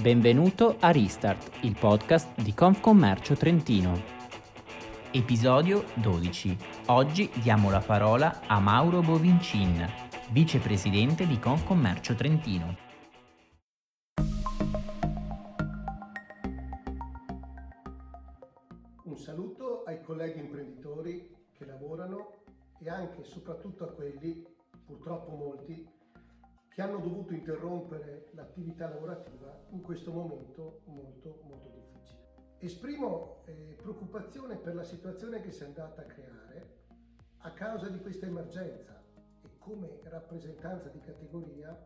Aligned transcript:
Benvenuto 0.00 0.76
a 0.78 0.92
Restart, 0.92 1.64
il 1.64 1.76
podcast 1.76 2.40
di 2.40 2.54
Confcommercio 2.54 3.34
Trentino. 3.34 4.00
Episodio 5.10 5.86
12. 5.94 6.56
Oggi 6.86 7.28
diamo 7.42 7.68
la 7.68 7.80
parola 7.80 8.42
a 8.46 8.60
Mauro 8.60 9.00
Bovincin, 9.00 9.84
vicepresidente 10.30 11.26
di 11.26 11.40
Confcommercio 11.40 12.14
Trentino. 12.14 12.76
Un 19.02 19.16
saluto 19.16 19.82
ai 19.82 20.00
colleghi 20.00 20.38
imprenditori 20.38 21.28
che 21.54 21.64
lavorano 21.64 22.44
e 22.78 22.88
anche 22.88 23.22
e 23.22 23.24
soprattutto 23.24 23.82
a 23.82 23.88
quelli, 23.88 24.46
purtroppo 24.86 25.34
molti, 25.34 25.84
che 26.78 26.84
hanno 26.84 27.00
dovuto 27.00 27.34
interrompere 27.34 28.28
l'attività 28.34 28.88
lavorativa 28.88 29.64
in 29.70 29.82
questo 29.82 30.12
momento 30.12 30.82
molto 30.84 31.40
molto 31.48 31.70
difficile. 31.74 32.20
Esprimo 32.58 33.42
eh, 33.46 33.76
preoccupazione 33.82 34.54
per 34.54 34.76
la 34.76 34.84
situazione 34.84 35.40
che 35.40 35.50
si 35.50 35.64
è 35.64 35.66
andata 35.66 36.02
a 36.02 36.04
creare 36.04 36.76
a 37.38 37.50
causa 37.50 37.88
di 37.88 37.98
questa 37.98 38.26
emergenza 38.26 39.02
e 39.42 39.58
come 39.58 39.98
rappresentanza 40.04 40.88
di 40.90 41.00
categoria 41.00 41.76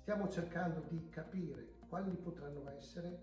stiamo 0.00 0.28
cercando 0.28 0.80
di 0.88 1.08
capire 1.10 1.76
quali 1.88 2.10
potranno 2.16 2.68
essere 2.70 3.20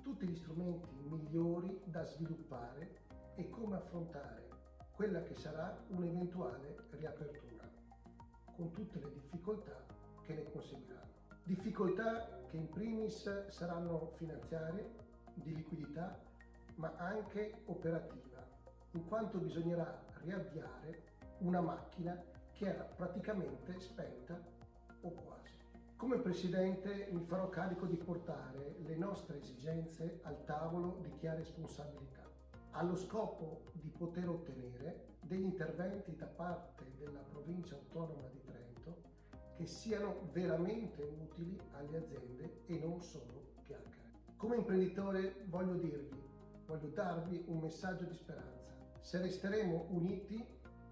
tutti 0.00 0.26
gli 0.26 0.36
strumenti 0.36 0.88
migliori 1.02 1.82
da 1.84 2.02
sviluppare 2.02 3.02
e 3.34 3.50
come 3.50 3.76
affrontare 3.76 4.48
quella 4.90 5.22
che 5.22 5.34
sarà 5.34 5.84
un'eventuale 5.88 6.76
riapertura, 6.92 7.70
con 8.56 8.72
tutte 8.72 8.98
le 9.00 9.12
difficoltà 9.12 9.84
che 10.24 10.34
ne 10.34 10.50
conseguiranno. 10.50 11.12
Difficoltà 11.42 12.42
che 12.46 12.56
in 12.56 12.68
primis 12.68 13.48
saranno 13.48 14.12
finanziarie, 14.16 15.02
di 15.34 15.54
liquidità, 15.54 16.18
ma 16.76 16.94
anche 16.96 17.62
operativa, 17.66 18.46
in 18.92 19.04
quanto 19.06 19.38
bisognerà 19.38 20.02
riavviare 20.22 21.02
una 21.38 21.60
macchina 21.60 22.22
che 22.52 22.66
era 22.66 22.84
praticamente 22.84 23.78
spenta 23.80 24.40
o 25.00 25.10
quasi. 25.10 25.58
Come 25.96 26.18
Presidente 26.18 27.08
mi 27.10 27.24
farò 27.24 27.48
carico 27.48 27.86
di 27.86 27.96
portare 27.96 28.76
le 28.78 28.96
nostre 28.96 29.38
esigenze 29.38 30.20
al 30.22 30.44
tavolo 30.44 30.98
di 31.02 31.12
chi 31.14 31.26
ha 31.26 31.34
responsabilità, 31.34 32.22
allo 32.70 32.96
scopo 32.96 33.64
di 33.72 33.88
poter 33.88 34.28
ottenere 34.28 35.16
degli 35.20 35.44
interventi 35.44 36.14
da 36.14 36.26
parte 36.26 36.84
della 36.98 37.20
provincia 37.20 37.74
autonoma 37.74 38.28
di 38.28 38.42
Trento 38.42 39.12
che 39.54 39.66
siano 39.66 40.28
veramente 40.32 41.02
utili 41.02 41.58
alle 41.72 41.98
aziende 41.98 42.60
e 42.66 42.78
non 42.78 43.00
solo 43.00 43.52
chiacchiere. 43.62 44.12
Come 44.36 44.56
imprenditore 44.56 45.44
voglio 45.46 45.74
dirvi, 45.74 46.22
voglio 46.66 46.88
darvi 46.88 47.44
un 47.46 47.58
messaggio 47.58 48.04
di 48.04 48.14
speranza. 48.14 48.72
Se 49.00 49.20
resteremo 49.20 49.86
uniti 49.90 50.44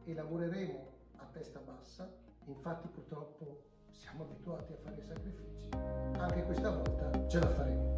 e 0.05 0.15
lavoreremo 0.15 0.91
a 1.17 1.25
testa 1.27 1.61
bassa, 1.61 2.11
infatti 2.47 2.89
purtroppo 2.89 3.71
siamo 3.91 4.25
abituati 4.25 4.73
a 4.73 4.77
fare 4.77 5.03
sacrifici, 5.03 5.69
anche 5.73 6.45
questa 6.45 6.71
volta 6.71 7.29
ce 7.29 7.39
la 7.39 7.49
faremo. 7.49 7.92